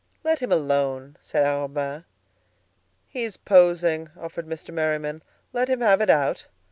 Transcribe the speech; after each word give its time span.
"Let 0.23 0.39
him 0.39 0.51
alone," 0.51 1.17
said 1.21 1.43
Arobin. 1.45 2.05
"He's 3.07 3.37
posing," 3.37 4.09
offered 4.19 4.47
Mr. 4.47 4.73
Merriman; 4.73 5.21
"let 5.53 5.69
him 5.69 5.81
have 5.81 6.01
it 6.01 6.09
out." 6.09 6.47